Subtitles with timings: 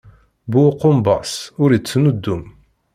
[0.51, 1.31] Bu ukumbaṣ
[1.63, 2.43] ur ittnuddum.